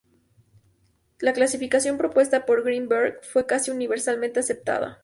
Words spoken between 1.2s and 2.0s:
clasificación